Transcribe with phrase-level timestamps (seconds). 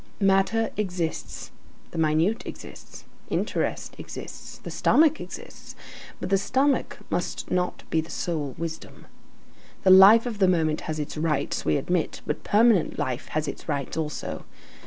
[0.19, 1.51] Matter exists,
[1.91, 5.75] the minute exists, interest exists, the stomach exists;
[6.19, 9.05] but the stomach must not be the sole wisdom.
[9.83, 13.69] The life of the moment has its rights, we admit, but permanent life has its
[13.69, 14.43] rights also.